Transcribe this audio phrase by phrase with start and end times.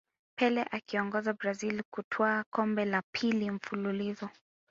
[0.37, 4.29] pele akiiongoza brazil kutwaa kombe la pili mfululizo